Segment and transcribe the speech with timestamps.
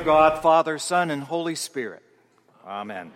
[0.00, 2.02] God, Father, Son, and Holy Spirit.
[2.66, 3.10] Amen.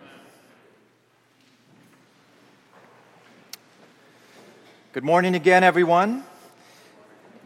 [4.93, 6.23] Good morning again, everyone.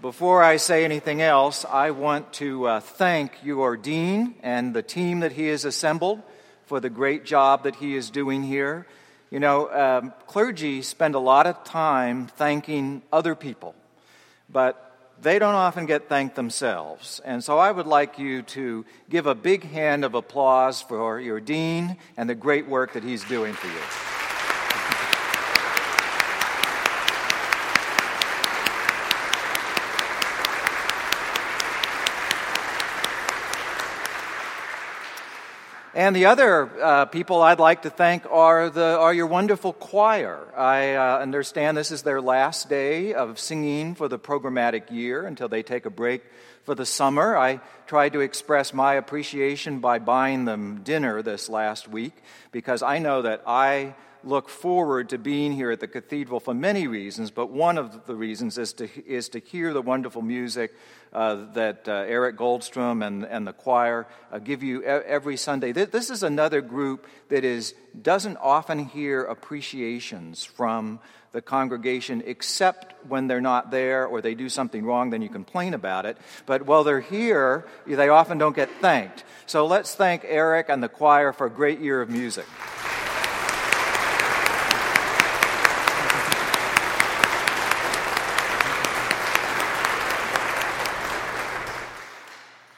[0.01, 5.21] Before I say anything else, I want to uh, thank your dean and the team
[5.21, 6.22] that he has assembled
[6.65, 8.86] for the great job that he is doing here.
[9.31, 13.76] You know, um, clergy spend a lot of time thanking other people,
[14.50, 14.92] but
[15.24, 17.21] they don't often get thanked themselves.
[17.23, 21.40] And so I would like you to give a big hand of applause for your
[21.40, 24.12] dean and the great work that he's doing for you.
[35.96, 40.40] And the other uh, people I'd like to thank are, the, are your wonderful choir.
[40.58, 45.48] I uh, understand this is their last day of singing for the programmatic year until
[45.48, 46.24] they take a break
[46.64, 47.38] for the summer.
[47.38, 52.14] I tried to express my appreciation by buying them dinner this last week
[52.52, 56.88] because I know that I look forward to being here at the cathedral for many
[56.88, 60.74] reasons, but one of the reasons is to, is to hear the wonderful music
[61.12, 65.71] uh, that uh, Eric Goldstrom and, and the choir uh, give you every Sunday.
[65.71, 70.99] This is another group that is, doesn't often hear appreciations from
[71.33, 75.73] the congregation except when they're not there or they do something wrong, then you complain
[75.73, 76.17] about it.
[76.45, 79.23] But while they're here, they often don't get thanked.
[79.47, 82.45] So let's thank Eric and the choir for a great year of music.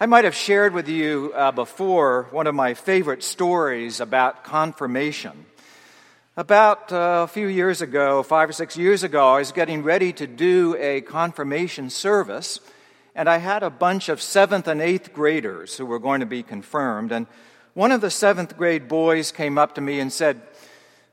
[0.05, 5.47] I might have shared with you uh, before one of my favorite stories about confirmation.
[6.37, 10.13] About uh, a few years ago, five or six years ago, I was getting ready
[10.13, 12.59] to do a confirmation service,
[13.15, 16.43] and I had a bunch of seventh and eighth graders who were going to be
[16.43, 17.11] confirmed.
[17.11, 17.25] And
[17.73, 20.39] one of the seventh grade boys came up to me and said,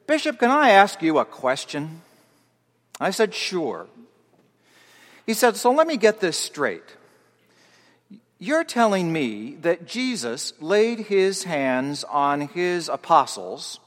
[0.07, 2.03] Bishop, can I ask you a question?
[3.01, 3.87] I said, Sure.
[5.25, 6.85] He said, So let me get this straight.
[8.43, 13.79] You're telling me that Jesus laid his hands on his apostles,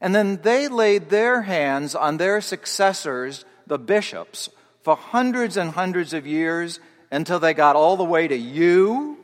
[0.00, 4.48] and then they laid their hands on their successors, the bishops,
[4.80, 9.18] for hundreds and hundreds of years until they got all the way to you?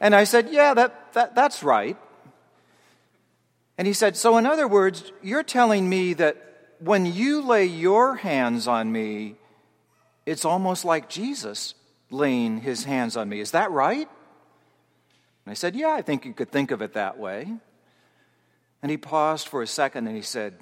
[0.00, 1.96] And I said, Yeah, that, that, that's right.
[3.78, 6.36] And he said, So, in other words, you're telling me that
[6.80, 9.36] when you lay your hands on me,
[10.28, 11.74] it's almost like Jesus
[12.10, 13.40] laying his hands on me.
[13.40, 14.06] Is that right?
[14.06, 17.50] And I said, Yeah, I think you could think of it that way.
[18.82, 20.58] And he paused for a second and he said,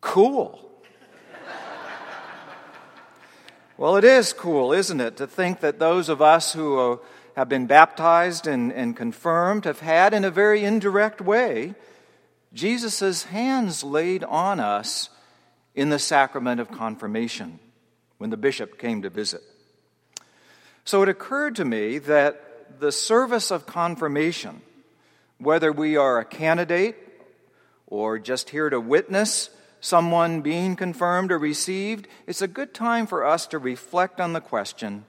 [0.00, 0.68] Cool.
[3.78, 7.00] well, it is cool, isn't it, to think that those of us who
[7.36, 11.74] have been baptized and, and confirmed have had, in a very indirect way,
[12.52, 15.10] Jesus' hands laid on us
[15.74, 17.60] in the sacrament of confirmation
[18.24, 19.42] when the bishop came to visit.
[20.86, 24.62] So it occurred to me that the service of confirmation,
[25.36, 26.96] whether we are a candidate
[27.86, 29.50] or just here to witness
[29.82, 34.40] someone being confirmed or received, it's a good time for us to reflect on the
[34.40, 35.04] question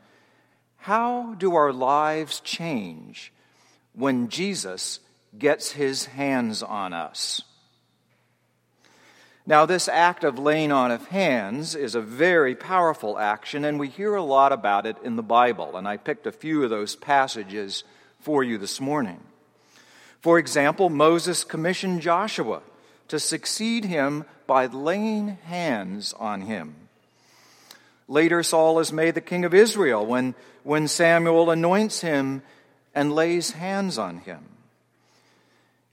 [0.76, 3.32] how do our lives change
[3.94, 5.00] when Jesus
[5.40, 7.44] gets his hands on us?
[9.48, 13.90] Now, this act of laying on of hands is a very powerful action, and we
[13.90, 15.78] hear a lot about it in the Bible.
[15.78, 17.84] And I picked a few of those passages
[18.20, 19.20] for you this morning.
[20.20, 22.62] For example, Moses commissioned Joshua
[23.10, 26.76] to succeed him by laying hands on him.
[28.08, 32.42] Later, Saul is made the king of Israel when, when Samuel anoints him
[32.96, 34.55] and lays hands on him.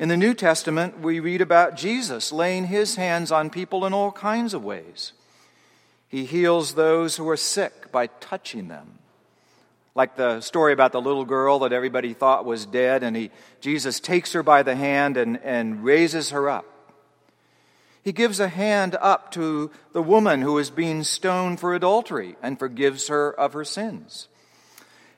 [0.02, 4.10] In the New Testament, we read about Jesus laying his hands on people in all
[4.10, 5.12] kinds of ways.
[6.08, 8.98] He heals those who are sick by touching them.
[9.94, 13.30] Like the story about the little girl that everybody thought was dead, and he,
[13.60, 16.66] Jesus takes her by the hand and, and raises her up.
[18.03, 22.59] He gives a hand up to the woman who is being stoned for adultery and
[22.59, 24.27] forgives her of her sins.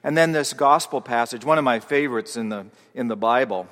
[0.02, 3.66] And then this gospel passage, one of my favorites in the, in the Bible,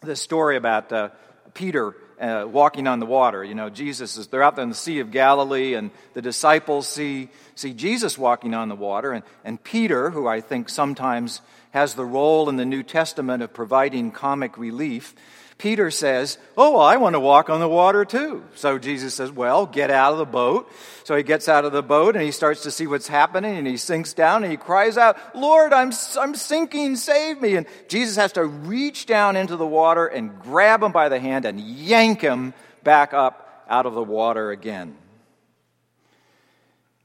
[0.00, 1.10] the story about uh,
[1.54, 3.44] Peter uh, walking on the water.
[3.44, 6.86] You know, Jesus is, they're out there in the Sea of Galilee, and the disciples
[6.86, 9.12] see, see Jesus walking on the water.
[9.12, 13.52] And, and Peter, who I think sometimes has the role in the New Testament of
[13.52, 15.14] providing comic relief,
[15.60, 18.42] Peter says, Oh, I want to walk on the water too.
[18.54, 20.72] So Jesus says, Well, get out of the boat.
[21.04, 23.66] So he gets out of the boat and he starts to see what's happening and
[23.66, 27.56] he sinks down and he cries out, Lord, I'm, I'm sinking, save me.
[27.56, 31.44] And Jesus has to reach down into the water and grab him by the hand
[31.44, 34.96] and yank him back up out of the water again.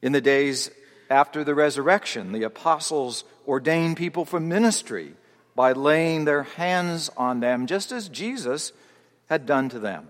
[0.02, 0.72] In the days
[1.10, 5.14] after the resurrection, the apostles ordained people for ministry
[5.56, 8.74] by laying their hands on them, just as Jesus
[9.28, 10.08] had done to them.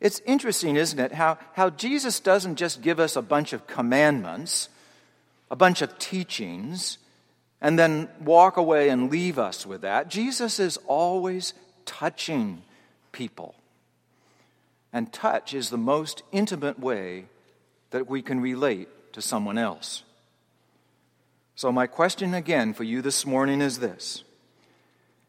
[0.00, 4.68] It's interesting, isn't it, how, how Jesus doesn't just give us a bunch of commandments,
[5.50, 6.98] a bunch of teachings,
[7.60, 10.08] and then walk away and leave us with that.
[10.08, 11.54] Jesus is always
[11.86, 12.62] touching
[13.12, 13.54] people.
[14.92, 17.24] And touch is the most intimate way
[17.90, 20.02] that we can relate to someone else.
[21.56, 24.24] So, my question again for you this morning is this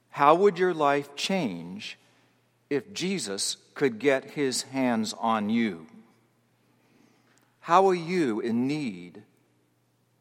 [0.10, 1.98] How would your life change
[2.70, 5.86] if Jesus could get his hands on you?
[7.60, 9.24] How are you in need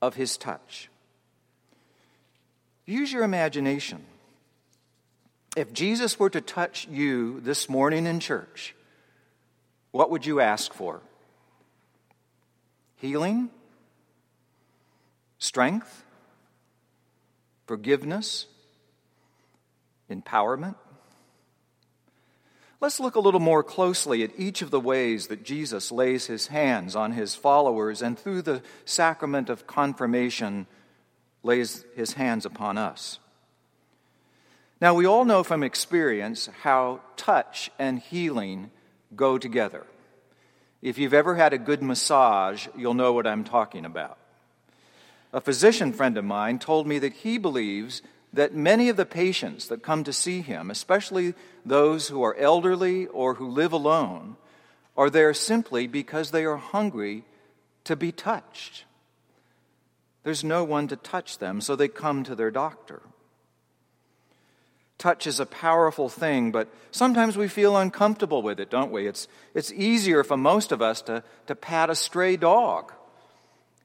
[0.03, 0.91] of his touch?
[2.87, 4.05] Use your imagination.
[5.57, 8.75] If Jesus were to touch you this morning in church,
[9.91, 11.00] what would you ask for?
[12.97, 13.50] Healing?
[15.44, 16.05] Strength,
[17.67, 18.46] forgiveness,
[20.11, 20.75] empowerment.
[22.81, 26.46] Let's look a little more closely at each of the ways that Jesus lays his
[26.46, 30.67] hands on his followers and through the sacrament of confirmation
[31.43, 33.19] lays his hands upon us.
[34.81, 38.70] Now, we all know from experience how touch and healing
[39.14, 39.87] go together.
[40.82, 44.19] If you've ever had a good massage, you'll know what I'm talking about.
[45.35, 48.03] A physician friend of mine told me that he believes
[48.33, 51.35] that many of the patients that come to see him, especially
[51.67, 54.37] those who are elderly or who live alone,
[54.97, 57.25] are there simply because they are hungry
[57.83, 58.85] to be touched.
[60.23, 63.03] There's no one to touch them, so they come to their doctor.
[64.99, 69.09] Touch is a powerful thing, but sometimes we feel uncomfortable with it, don't we?
[69.09, 72.93] It's, it's easier for most of us to, to pat a stray dog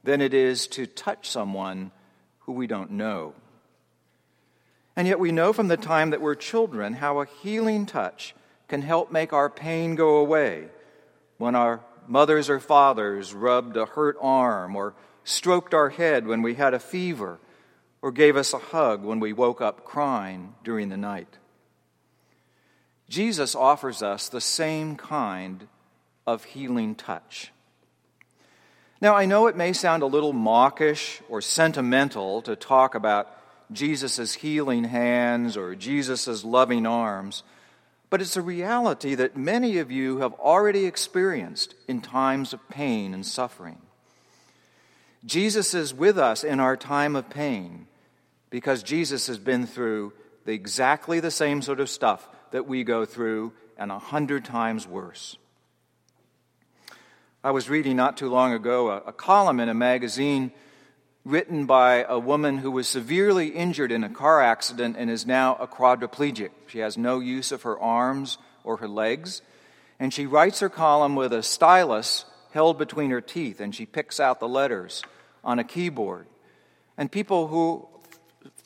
[0.03, 1.91] than it is to touch someone
[2.39, 3.33] who we don't know.
[4.95, 8.35] And yet, we know from the time that we're children how a healing touch
[8.67, 10.67] can help make our pain go away
[11.37, 14.93] when our mothers or fathers rubbed a hurt arm, or
[15.23, 17.39] stroked our head when we had a fever,
[18.01, 21.37] or gave us a hug when we woke up crying during the night.
[23.07, 25.67] Jesus offers us the same kind
[26.27, 27.51] of healing touch.
[29.01, 33.33] Now, I know it may sound a little mawkish or sentimental to talk about
[33.71, 37.43] Jesus' healing hands or Jesus' loving arms,
[38.09, 43.13] but it's a reality that many of you have already experienced in times of pain
[43.13, 43.77] and suffering.
[45.25, 47.87] Jesus is with us in our time of pain
[48.49, 50.11] because Jesus has been through
[50.45, 54.87] the, exactly the same sort of stuff that we go through and a hundred times
[54.87, 55.37] worse.
[57.41, 60.51] I was reading not too long ago a, a, column in a magazine
[61.23, 65.55] written by a woman who was severely injured in a car accident and is now
[65.55, 66.49] a quadriplegic.
[66.67, 69.41] She has no use of her arms or her legs.
[70.01, 74.19] And she writes her column with a stylus held between her teeth, and she picks
[74.19, 75.01] out the letters
[75.41, 76.27] on a keyboard.
[76.97, 77.87] And people who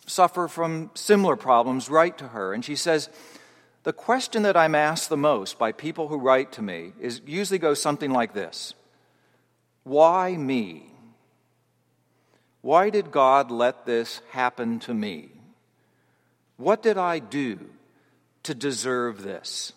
[0.07, 3.09] suffer from similar problems write to her, and she says,
[3.83, 7.59] the question that I'm asked the most by people who write to me is usually
[7.59, 8.73] goes something like this
[9.83, 10.89] Why me?
[12.61, 15.31] Why did God let this happen to me?
[16.55, 17.59] What did I do
[18.43, 19.73] to deserve this?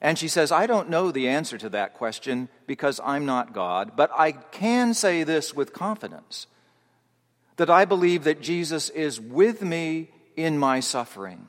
[0.00, 3.92] And she says, I don't know the answer to that question because I'm not God,
[3.96, 6.46] but I can say this with confidence
[7.56, 11.48] that I believe that Jesus is with me in my suffering.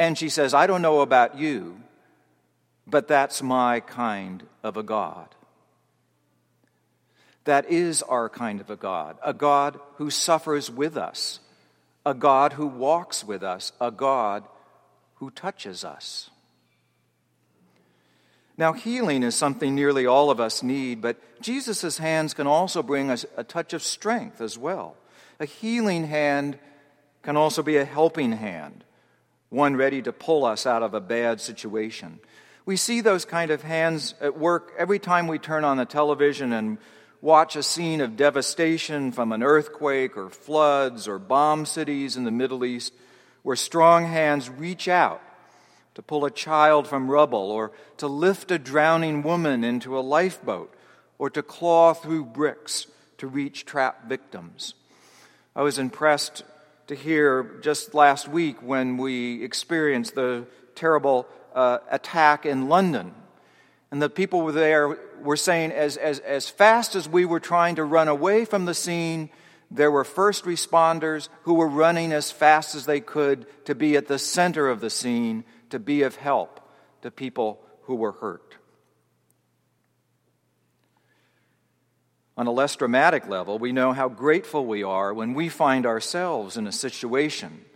[0.00, 1.78] And she says, I don't know about you,
[2.86, 5.28] but that's my kind of a God.
[7.44, 11.40] That is our kind of a God, a God who suffers with us,
[12.06, 14.44] a God who walks with us, a God
[15.16, 16.30] who touches us.
[18.56, 23.10] Now, healing is something nearly all of us need, but Jesus' hands can also bring
[23.10, 24.96] us a touch of strength as well.
[25.38, 26.58] A healing hand
[27.22, 28.82] can also be a helping hand
[29.50, 32.18] one ready to pull us out of a bad situation.
[32.64, 36.52] We see those kind of hands at work every time we turn on the television
[36.52, 36.78] and
[37.20, 42.30] watch a scene of devastation from an earthquake or floods or bomb cities in the
[42.30, 42.92] Middle East.
[43.42, 45.22] where strong hands reach out
[45.94, 50.72] to pull a child from rubble, or to lift a drowning woman into a lifeboat,
[51.18, 52.86] or to claw through bricks
[53.18, 54.74] to reach trapped victims.
[55.54, 56.44] I was impressed
[56.90, 60.44] to hear just last week when we experienced the
[60.74, 63.14] terrible uh, attack in London.
[63.92, 67.84] And the people there were saying, as, as, as fast as we were trying to
[67.84, 69.30] run away from the scene,
[69.70, 74.08] there were first responders who were running as fast as they could to be at
[74.08, 76.58] the center of the scene, to be of help
[77.02, 78.56] to people who were hurt.
[82.40, 86.56] On a less dramatic level, we know how grateful we are when we find ourselves
[86.56, 87.66] in a situation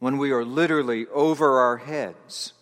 [0.00, 2.52] when we are literally over our heads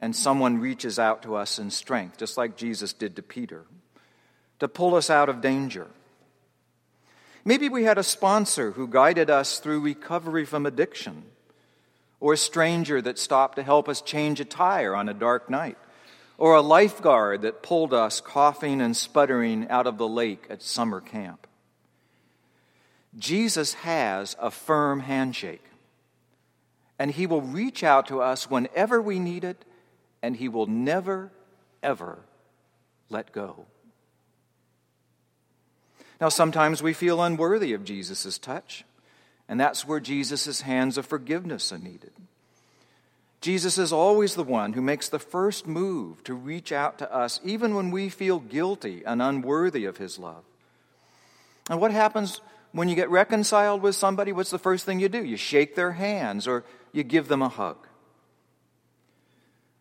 [0.00, 3.66] and someone reaches out to us in strength, just like Jesus did to Peter,
[4.58, 5.86] to pull us out of danger.
[7.44, 11.24] Maybe we had a sponsor who guided us through recovery from addiction,
[12.20, 15.76] or a stranger that stopped to help us change a tire on a dark night,
[16.36, 21.00] or a lifeguard that pulled us coughing and sputtering out of the lake at summer
[21.00, 21.46] camp.
[23.16, 25.64] Jesus has a firm handshake,
[26.98, 29.64] and he will reach out to us whenever we need it,
[30.22, 31.30] and he will never,
[31.82, 32.18] ever
[33.10, 33.66] let go.
[36.20, 38.84] Now, sometimes we feel unworthy of Jesus' touch,
[39.48, 42.12] and that's where Jesus' hands of forgiveness are needed.
[43.44, 47.40] Jesus is always the one who makes the first move to reach out to us,
[47.44, 50.44] even when we feel guilty and unworthy of his love.
[51.68, 52.40] And what happens
[52.72, 54.32] when you get reconciled with somebody?
[54.32, 55.22] What's the first thing you do?
[55.22, 57.76] You shake their hands or you give them a hug.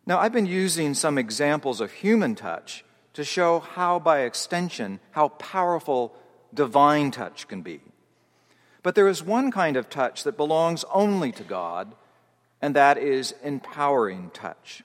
[0.05, 5.29] Now, I've been using some examples of human touch to show how, by extension, how
[5.29, 6.13] powerful
[6.53, 7.79] divine touch can be.
[8.81, 11.95] But there is one kind of touch that belongs only to God,
[12.63, 14.83] and that is empowering touch.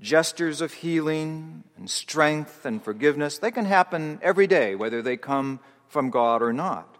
[0.00, 5.60] Gestures of healing and strength and forgiveness, they can happen every day, whether they come
[5.86, 6.98] from God or not.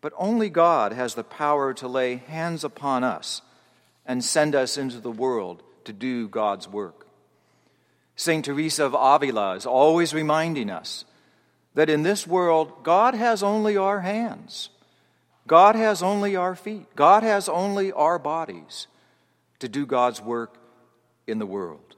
[0.00, 3.42] But only God has the power to lay hands upon us
[4.06, 7.06] and send us into the world to do God's work.
[8.16, 8.46] St.
[8.46, 11.04] Teresa of Avila is always reminding us
[11.74, 14.70] that in this world, God has only our hands,
[15.46, 18.86] God has only our feet, God has only our bodies
[19.58, 20.56] to do God's work
[21.26, 21.96] in the world.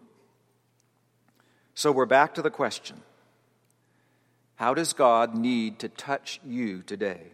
[1.74, 3.00] So we're back to the question
[4.56, 7.32] How does God need to touch you today?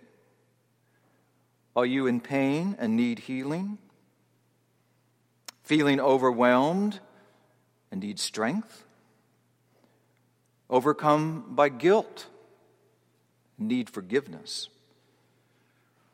[1.77, 3.79] Are you in pain and need healing?
[5.63, 6.99] Feeling overwhelmed
[7.93, 8.85] and need strength?
[10.69, 12.27] Overcome by guilt
[13.61, 14.69] need forgiveness,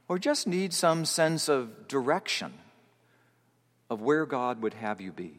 [0.08, 2.52] or just need some sense of direction
[3.90, 5.38] of where God would have you be.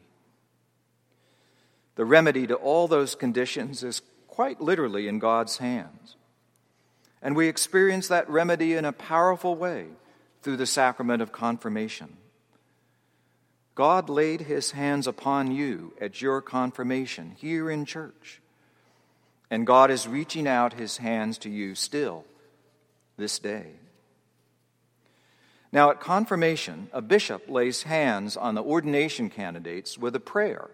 [1.96, 6.16] The remedy to all those conditions is quite literally in God's hands.
[7.20, 9.86] And we experience that remedy in a powerful way
[10.42, 12.16] through the sacrament of confirmation.
[13.74, 18.40] God laid his hands upon you at your confirmation here in church.
[19.50, 22.24] And God is reaching out his hands to you still
[23.16, 23.72] this day.
[25.70, 30.70] Now, at confirmation, a bishop lays hands on the ordination candidates with a prayer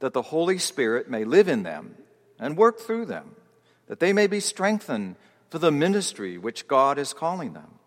[0.00, 1.94] that the Holy Spirit may live in them
[2.38, 3.36] and work through them,
[3.86, 5.16] that they may be strengthened
[5.50, 7.78] for the ministry which God is calling them.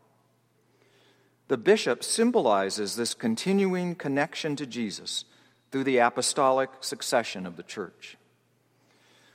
[1.48, 5.26] The bishop symbolizes this continuing connection to Jesus
[5.72, 8.18] through the apostolic succession of the church.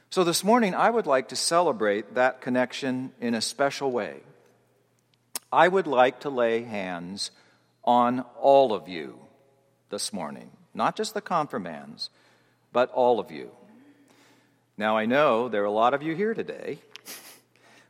[0.09, 4.21] So this morning, I would like to celebrate that connection in a special way.
[5.53, 7.31] I would like to lay hands
[7.85, 9.19] on all of you
[9.91, 12.11] this morning, not just the confirmands,
[12.73, 13.51] but all of you.
[14.77, 16.79] Now, I know there are a lot of you here today,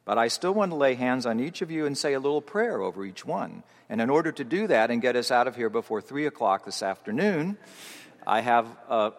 [0.05, 2.43] but I still want to lay hands on each of you and say a little
[2.43, 3.65] prayer over each one.
[3.89, 6.65] And in order to do that and get us out of here before 3 o'clock
[6.65, 7.57] this afternoon,
[8.27, 9.13] I have a,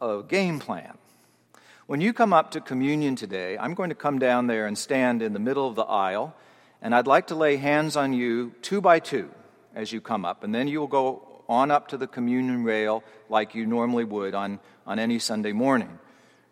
[0.00, 0.96] a, a game plan.
[1.86, 5.20] When you come up to communion today, I'm going to come down there and stand
[5.20, 6.34] in the middle of the aisle,
[6.82, 9.30] and I'd like to lay hands on you two by two
[9.74, 13.54] as you come up, and then you'll go on up to the communion rail like
[13.54, 15.98] you normally would on, on any Sunday morning,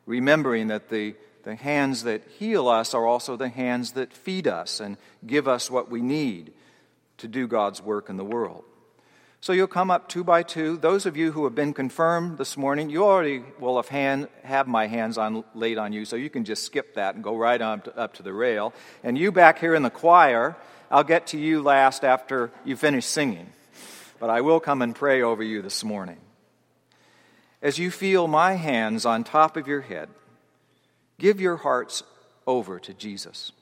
[0.07, 4.81] remembering that the, the hands that heal us are also the hands that feed us
[4.81, 4.97] and
[5.27, 6.53] give us what we need
[7.19, 8.65] to do God's work in the world.
[9.43, 10.77] So you'll come up two by two.
[10.77, 14.69] Those of you who have been confirmed this morning, you already will have hand, have
[14.69, 17.61] my hands on, laid on you, so you can just skip that and go right
[17.61, 18.75] on to, up to the rail.
[19.03, 20.57] And you back here in the choir,
[20.91, 23.51] I'll get to you last after you finish singing.
[24.19, 26.19] but I will come and pray over you this morning.
[27.63, 30.11] As you feel my hands on top of your head,
[31.19, 32.03] give your hearts
[32.47, 33.53] over to Jesus.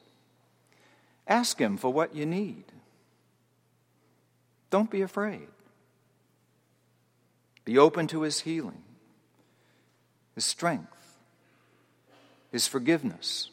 [1.29, 2.65] Ask Him for what you need.
[4.71, 5.47] Don't be afraid.
[7.69, 8.83] Be open to His healing,
[10.35, 11.19] His strength,
[12.51, 13.51] His forgiveness,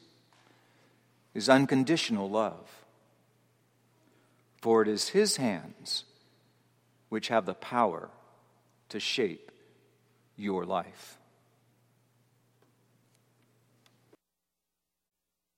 [1.34, 2.86] His unconditional love.
[4.62, 6.06] For it is His hands
[7.10, 8.10] which have the power
[8.88, 9.52] to shape
[10.38, 11.18] your life.